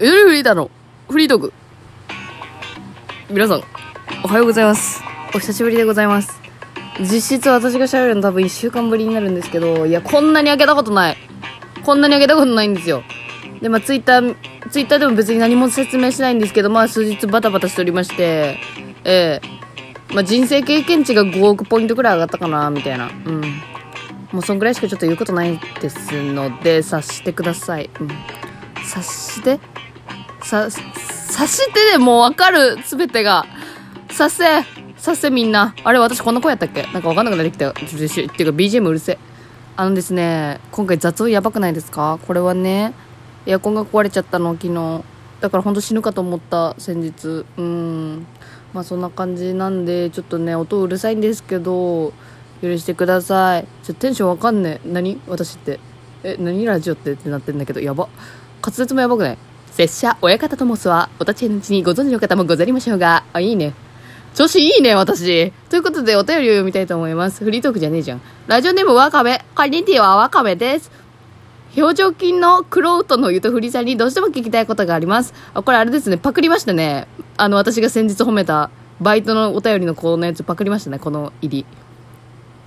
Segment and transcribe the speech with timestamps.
[0.00, 0.70] ゆるフリーダの
[1.08, 1.52] フリートーク。
[3.30, 3.62] 皆さん、
[4.24, 5.02] おはようございます。
[5.34, 6.40] お久しぶりでございます。
[7.00, 11.16] 実質私が喋るの多分1週間ぶりになるんですけど、いや、こんなに開けたことない。
[11.84, 13.04] こんなに開けたことないんですよ。
[13.60, 14.34] で、まあ、ツイッター、
[14.70, 18.58] ツイッターでも別に何も説明しないんですけど、まあ、数日バタバタしておりまして、
[19.04, 23.06] ええまあ、人生経験値が5億ポイントくらい上がったかな、みたいな。
[23.08, 23.40] うん。
[24.32, 27.90] もうそんぐらいしかちょっと言うことないですので、察してください。
[28.00, 28.08] うん。
[28.82, 29.60] 察して
[30.44, 33.46] さ、察してでもうわかる、すべてが。
[34.10, 34.44] させ、
[34.96, 35.74] させみんな。
[35.84, 36.82] あれ、私こんな声やったっけ？
[36.92, 37.70] なんかわかんなくなってきたよ。
[37.70, 39.18] っていうか BGM うるせえ。
[39.76, 42.18] あのですね、今回雑音やばくないですか？
[42.26, 42.92] これはね、
[43.46, 45.02] エアコンが壊れちゃったの、昨日。
[45.40, 47.46] だからほんと死ぬかと思った、先日。
[47.56, 48.26] うん。
[48.74, 52.12] まあそんな感じなんで、ちょっとね、音うるさいんですけど、
[52.60, 53.66] 許してください。
[53.82, 54.88] ちょテンションわかんねえ。
[54.88, 55.20] 何？
[55.26, 55.80] 私って。
[56.22, 57.12] え、何ラジオって？
[57.12, 58.08] ってなってんだけど、やば。
[58.60, 59.38] 滑舌もやばくない？
[59.72, 63.72] 拙者、親方と申すは、お立ちのうちにご存知の方もござりましょうが、あ、いいね。
[64.34, 65.50] 調子いいね、私。
[65.70, 67.42] ということで、お便りを読みたいと思います。
[67.42, 68.20] フリートークじゃねえじゃん。
[68.46, 69.44] ラジオネームわかめ。
[69.54, 70.90] カニティはわかめです。
[71.74, 75.32] 表情筋のクロートのゆとふりさんにどうしても聞きたいことがあります。
[75.54, 77.08] あ、これあれですね、パクりましたね。
[77.38, 78.68] あの、私が先日褒めた、
[79.00, 81.66] バイトのお便りのこのやつパクりましたね、この入り。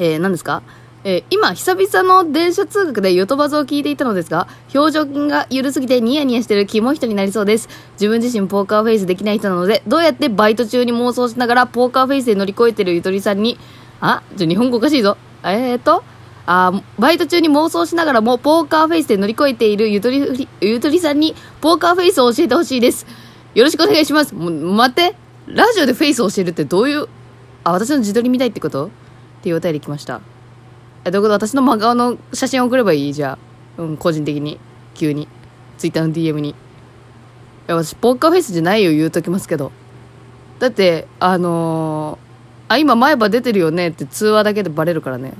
[0.00, 0.62] えー、何ですか？
[1.08, 7.70] えー今、久々の電車通学でヨトバズを聞いていたのですが、表情筋が緩すぎてニヤニヤしてるキモい人になりそうです。
[7.92, 13.58] 自分自身ポーカーフェイスできない人なので、どうやってバイト中に妄想しながらポーカーフェイスで乗り越えてるゆとりさんに、
[14.02, 15.16] あちょ、日本語おかしいぞ。
[15.44, 16.04] えーと、
[16.44, 23.06] あバイト中に妄想しながらもポーカーフェイスで乗り越えているゆとり、ゆとりさんに、ポーカーフェイスを教えてほしいです。
[23.54, 24.34] よろしくお願いします。
[24.34, 25.16] 待って。
[25.46, 27.08] ラジオでフェイスを教えるってどういう、
[27.64, 28.88] あ、私の自撮り見たいってこと？
[28.88, 28.90] っ
[29.40, 30.20] ていうお便り来ました。
[31.04, 31.46] え、どういうこと？
[31.46, 33.14] 私の真顔の写真送ればいい？
[33.14, 33.38] じゃ
[33.78, 33.82] あ。
[33.82, 34.58] うん、個人的に。
[34.94, 35.28] 急に。
[35.78, 36.50] ツイッターの DM に。
[36.50, 36.54] い
[37.66, 39.72] や、私、ポーカーフェイスじゃないよ、言うときますけど。
[40.58, 43.88] だって、あのー、あ、今前歯出てるよね？
[43.88, 45.34] って通話だけでバレるからね。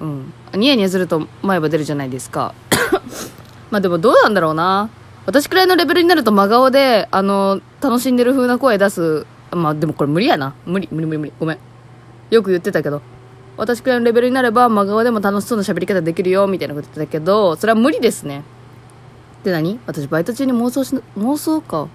[0.00, 0.32] うん。
[0.54, 2.54] ニヤニヤすると前歯出るじゃないですか。
[3.70, 4.90] まあでもどうなんだろうな。
[5.26, 9.26] 私くらいのレベルになると真顔で、あのー楽しんでる風な声出す。
[9.50, 10.54] まあでもこれ無理やな。
[10.66, 11.32] 無理、無理無理無理。
[11.38, 11.58] ごめん。
[12.30, 13.02] よく言ってたけど。
[13.58, 18.44] 私くらいのレベルになれば真顔でも楽しそうな喋り方できるよみたいなこと言ってたけどそれは無理ですね。
[19.44, 19.78] で何？
[19.86, 21.88] 私バイト中に妄想し妄想か。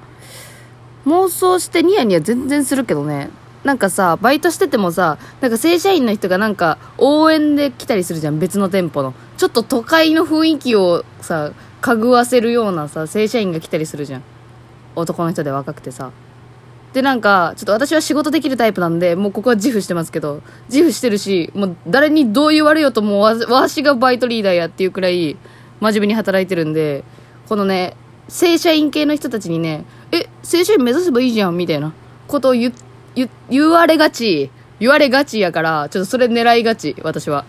[1.05, 3.29] 妄想してニヤニヤ全然するけどね。
[3.63, 9.13] なんかさバイトしててもさなんか正社員の人がなんか応援で来たりするじゃん別の店舗の。
[9.37, 14.23] ちょっと都会の雰囲気をさかぐわせるようなさ正社員が来たりするじゃん。
[14.95, 16.11] 男の人で若くてさ。
[16.93, 25.35] で、なんか、ちょっと私は仕事できるタイプなんで、もうここは自負してますけど、自負してるし、もう誰にどう言われようともわ、わしがバイトリーダーやっていうくらい、
[25.79, 27.03] 真面目に働いてるんで、
[27.49, 27.97] このね、
[28.29, 31.93] 正社員系の人たちにね、え、正社員目指せばいいじゃん、みたいな
[32.27, 32.71] ことを言、
[33.15, 37.45] 言、言われがち、言われがちやから、ちょっとそれ狙いがち、私は。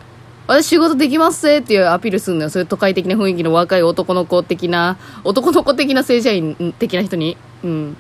[0.47, 2.51] 私仕事できますぜっていうアピールするのよ。
[2.51, 7.37] そういう都会的な雰囲気の若い男の子的な、男の子的な正社員的な人に。
[7.63, 7.97] うん。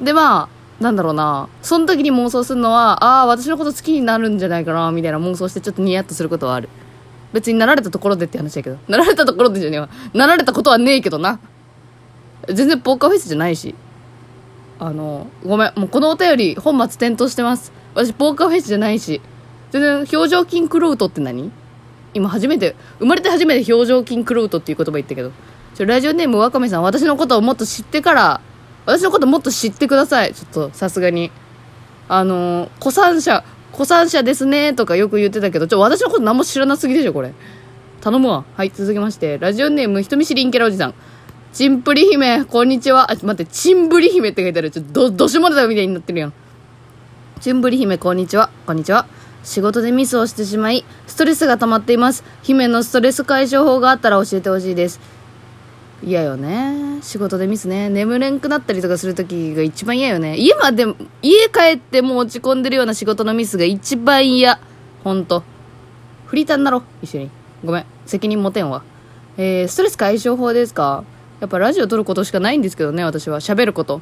[0.00, 0.48] で、ま
[0.80, 1.48] あ、なんだろうな。
[1.62, 6.68] その時に妄想するのは、ああ、私のこと好きになるんじゃないかな、みたいな妄想してちょっとニヤッとすることはある。
[7.32, 8.78] 別になられたところでって話だけど。
[8.88, 9.88] なられたところでじゃねえわ。
[10.14, 11.40] なられたことはねえけどな。
[12.48, 13.74] 全然ポーカーフェイスじゃないし。
[14.78, 15.72] あの、ごめん。
[15.76, 17.72] もうこのお便り、本末転倒してます。
[17.94, 19.20] 私、ポーカーフェイスじゃないし。
[19.70, 21.50] 全然、表情筋クロートって何？
[22.14, 25.32] 今初めて、生まれて初めて表情筋クロートっていう言葉言ったけど。
[25.74, 28.40] ちょ、ラジオネームわかめさん、私のことをもっと知ってから、
[28.86, 30.32] 私のこともっと知ってください。
[30.32, 31.30] ちょっと、さすがに。
[32.08, 37.34] あのー、古参者、古参者ですねとかよく言ってたけど、ちょ、私のこと何も知らなすぎでしょ、これ。
[38.00, 38.44] 頼むわ。
[38.56, 40.94] はい、続きまして、ラジオネーム、人見知りんキャラおじさん。
[41.52, 43.10] チンプリ姫、こんにちは。
[43.10, 44.70] あ、待って、チンブリ姫って書いてある。
[44.70, 46.32] ちょっと、ど、どしもれだみたいになってるやん。
[47.40, 48.50] チンブリ姫、こんにちは。
[48.66, 49.06] こんにちは。
[49.42, 52.22] 仕事でミスをしてしまい、ストレスが溜まっています。
[52.42, 55.00] 姫のストレス解消法があったら教えてほしいです。
[56.02, 57.00] 嫌よね。
[57.02, 57.88] 仕事でミスね。
[57.88, 60.36] 眠れんくなったりとかするときが一番嫌よね。
[60.36, 60.84] 家まで、
[61.22, 64.60] 家帰っても落ち込んでるような仕事のミスが一番嫌。
[65.02, 65.42] ほんと。
[66.26, 66.82] フリーターになろう。
[67.02, 67.30] 一緒に。
[67.64, 67.86] ごめん。
[68.04, 68.82] 責任持てんわ。
[69.36, 71.04] えー、ストレス解消法ですか？
[71.40, 73.40] やっぱラジオ撮ることしかないんですけどね、私は。
[73.40, 74.00] 喋ること。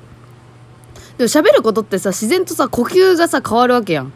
[1.19, 4.13] でも喋ることってさ、自然とさ、呼吸がさ、変わるわけやん。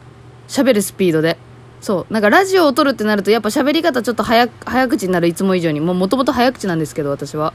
[0.48, 1.38] 喋るスピードで。
[1.80, 2.12] そう。
[2.12, 5.80] なんかラジオを撮るってなると、やっぱ喋り方ちょっと早、早口になるいつも以上に。
[5.80, 7.52] もう元々早口なんですけど、私は。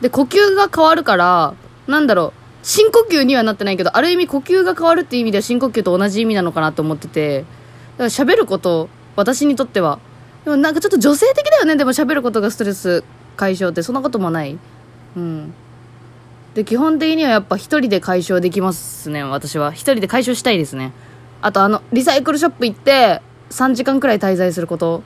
[0.00, 1.54] で、呼吸が変わるから、
[1.86, 2.66] なんだろう。
[2.66, 7.40] 深呼吸にはなってないけど、ある意味呼吸が変わるっていう意味では深呼吸と同じ意味なのかなと思ってて。
[7.40, 7.52] だか
[7.98, 9.98] ら喋ること、私にとっては。
[10.44, 13.04] でもなんかちょっと女性的だよね、でも喋ることがストレス
[13.36, 14.58] 解消って、そんなこともない
[15.16, 15.54] うん。
[16.54, 19.72] で、基本的にはやっぱ一人で解消できますね、私は。
[19.72, 20.92] 一人で解消したいですね。
[21.42, 23.20] あとあの、リサイクルショップ行って、
[23.50, 25.02] 3時間くらい滞在すること。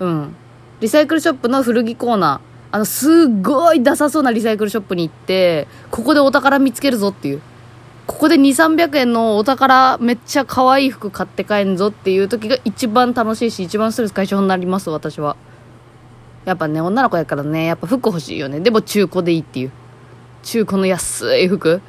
[0.00, 0.36] うん。
[0.80, 2.74] リサイクルショップの古着コーナー。
[2.76, 7.40] あの、すっごいダサそうなリサイクルショップに行って、ここでお宝見つけるぞっていう。
[8.06, 8.40] ここで2、
[8.76, 15.36] 300円のお宝めっちゃ可愛い服買って帰んぞっていう時が一番楽しいし、一番ストレス解消になります、私は。
[16.44, 18.60] やっぱね、女の子やからね、やっぱ服欲しいよね。
[18.60, 19.72] でも中古でいいっていう。
[20.42, 21.80] 中古の安い服。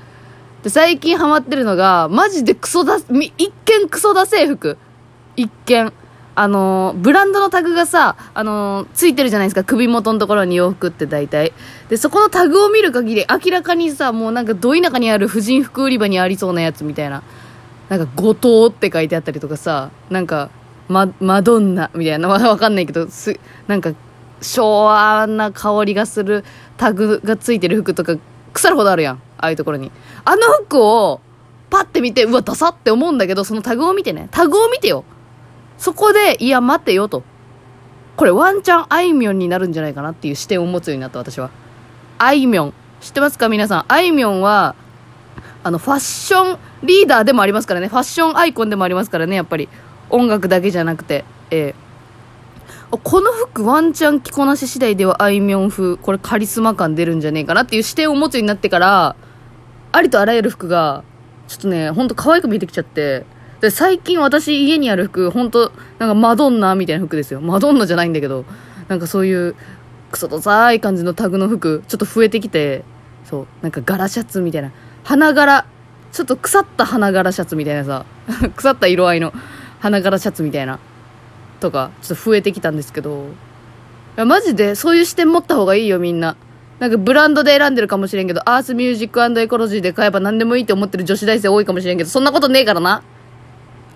[0.63, 4.77] で、最近ハマってるのが、マジでクソだ、一見クソだせえ服。
[5.37, 5.93] 一見。
[6.39, 9.63] あのブランドのタグがさ、あのついてるじゃないですか。
[9.63, 11.51] 首元のところに洋服って大体。
[11.89, 17.23] で、そこのタグを見る限り、明らかにさ、もうなんかど田舎にある婦人服売り場にありそうなやつみたいな。
[17.89, 20.51] なんか、後藤って書いてあったりとかさ、なんか、
[20.89, 23.93] ま、マドンナみたいな、わかんないけど、す、なんか、
[24.41, 26.43] 昭和な香りがする
[26.77, 28.15] タグがついてる服とか、
[28.53, 29.15] 腐るほどあるやん。
[29.15, 29.91] ああいうところに。
[30.23, 31.21] あの服を、
[31.69, 34.27] パッて見て、うわ、ダサって思うんだけど、そのタグを見てね。
[34.31, 35.03] タグを見てよ。
[35.77, 37.23] そこで、いや、待てよと。
[38.15, 41.51] これワンチャンあいみょんになるんじゃないかなっていう視点を持つようになった私は。
[42.17, 42.73] あいみょん。
[42.99, 43.47] 知ってますか？
[43.47, 43.85] 皆さん。
[43.87, 44.75] あいみょんは、
[45.63, 47.89] あの、ファッションリーダーでもありますからね。
[47.89, 49.69] ファッションアイコンでもありますからね、やっぱり。
[50.09, 51.25] 音楽だけじゃなくて。
[51.51, 59.15] えー、この服ワンチャン着こなし次第ではあいみょん風、これカリスマ感出るんじゃねえかなっていう視点を持つようになってから、
[59.91, 61.03] ありとあらゆる服が、
[61.47, 63.25] ちょっとね、ほんと可愛く見えてきちゃって、
[63.61, 67.41] で、最近私家にある服、本当なんかマドンナみたいな服ですよ。
[67.41, 68.45] マドンナじゃないんだけど、
[68.87, 69.55] なんかそういう、
[70.11, 72.83] クソとさい感じのタグの服、ちょっと増えてきて、
[73.25, 74.71] そう、なんか柄シャツみたいな。
[75.03, 75.65] 花柄、
[76.11, 78.05] ちょっと腐った花柄シャツみたいなさ、
[78.55, 79.33] 腐った色合いの
[79.79, 80.79] 花柄シャツみたいな、
[81.59, 83.25] とか、ちょっと増えてきたんですけど、
[84.17, 86.35] いや、マジでそういう視点持った方がいいよ、みんな。
[86.79, 93.01] なんかブランドで選んでるかもしれんけど、アースミュージックエコロジーで買えば何でもいいって思ってる女子大生多いかもしれんけど、そんなことねえからな。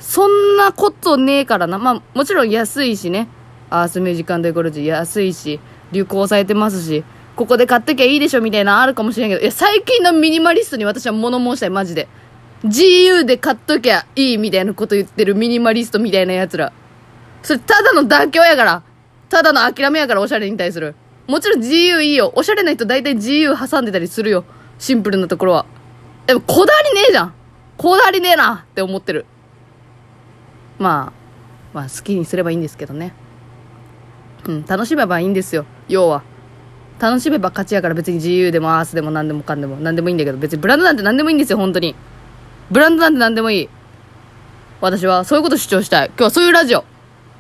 [0.01, 1.77] そんなことねえからな。
[1.77, 3.29] まあ、もちろん安いしね。
[3.69, 5.59] アースミュージックエコロジー安いし、
[5.91, 7.03] 流行されてますし、
[7.35, 12.07] ここで買っときゃいいでしょみたいなあるかもしれんけど、いや、最近のミニマリストに私は物申したい、マジで。
[12.65, 16.73] GU で買っときゃいいみたいなこと言ってるミニマリストみたいな奴ら。
[17.43, 18.83] それ、ただの妥協やから。
[19.29, 20.95] ただの諦めやから、おしゃれに対する。
[21.27, 22.33] もちろん GU いいよ。
[22.35, 24.43] おしゃれな人大体 GU 挟んでたりするよ。
[24.77, 25.65] シンプルなところは。
[26.27, 27.33] でも、こだわりねえじゃん。
[27.77, 29.25] こだわりねえなって思ってる。
[30.81, 31.13] まあ、
[31.73, 33.13] まあ好きにすればいいんですけどね。
[34.45, 36.23] うん、楽しめばいいんですよ、要は。
[36.99, 41.95] 楽しめば勝ちやから別に自由でもアースでも何でもかんでも何でもいいんだけど、別にブランドなんて何でもいいんですよ、本当に。
[42.71, 43.69] ブランドなんて何でもいい。
[44.81, 46.07] 私はそういうこと主張したい。
[46.07, 46.83] 今日はそういうラジオ。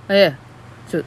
[0.09, 0.91] ええ。
[0.91, 1.03] ちょ、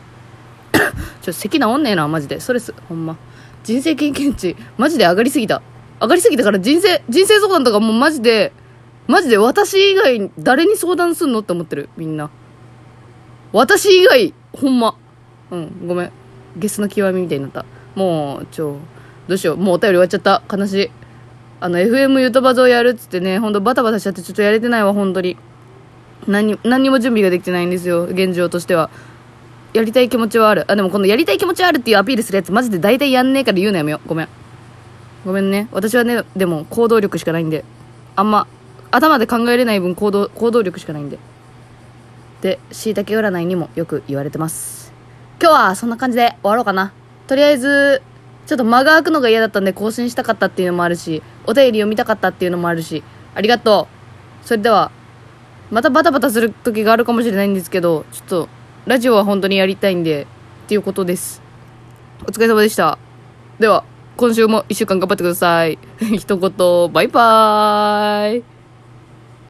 [1.22, 2.40] ちょ、咳治んねえな、マジで。
[2.40, 3.16] ストレス、ほんま。
[3.62, 5.62] 人生経験値、マジで上がりすぎた。
[6.00, 8.52] 上がりすぎたから人生、人生相談とかもうマジで、
[9.06, 12.30] マジで私以外誰に相談すんのって思ってる、みんな。
[13.52, 14.96] 私以外、ほんま。
[15.50, 16.12] うん、ごめん。
[16.56, 17.64] ゲスの極みみたいになった。
[17.94, 18.78] もう、ちょ、
[19.28, 19.56] どうしよう。
[19.56, 20.42] もうお便り終わっちゃった。
[20.50, 20.90] 悲しい。
[21.60, 25.36] あの、FM ゆとばぞやるっつってね、ほんとバタバタしちゃってちょっとやれてないわ、本当に。
[26.26, 28.90] 何、何にも準備ができてないんですよ、現状としては。
[29.72, 30.64] やりたい気持ちはある。
[30.70, 34.08] あ、でもこのやりたい気持ちはあるっていうアピールするやつ、マジで大体やんねえから言うのやめよう。
[34.08, 34.28] ごめん。
[35.24, 35.68] ごめんね。
[35.72, 37.64] 私はね、でも行動力しかないんで。
[38.16, 38.46] あんま、
[38.94, 41.18] 頭で考えれない分行動、行動力しかないんで。
[42.42, 44.92] で、椎茸占いにもよく言われてます。
[45.40, 46.92] 今日はそんな感じで終わろうかな。
[47.26, 48.02] とりあえず、
[48.46, 53.02] ちょっと間が空くのが嫌だったんで更新したかったっていうのもあるし、お便り読みたかったっていうのもあるし、
[53.34, 53.88] ありがと
[54.42, 54.46] う。
[54.46, 54.92] それでは、
[55.72, 58.48] またバタバタする時があるかもしれないんですけど、ちょっと、
[58.86, 60.28] ラジオは本当にやりたいんで、
[60.66, 61.42] っていうことです。
[62.22, 62.98] お疲れ様でした。
[63.58, 63.84] では、
[64.16, 65.78] 今週も一週間頑張ってください。
[66.16, 68.53] 一言、バイバーイ。